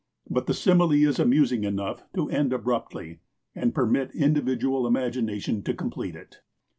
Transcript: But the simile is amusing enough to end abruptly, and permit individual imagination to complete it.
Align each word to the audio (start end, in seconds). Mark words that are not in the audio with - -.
But 0.27 0.47
the 0.47 0.55
simile 0.55 0.91
is 1.05 1.19
amusing 1.19 1.63
enough 1.63 2.11
to 2.13 2.27
end 2.31 2.53
abruptly, 2.53 3.19
and 3.53 3.75
permit 3.75 4.09
individual 4.15 4.87
imagination 4.87 5.61
to 5.61 5.75
complete 5.75 6.15
it. 6.15 6.37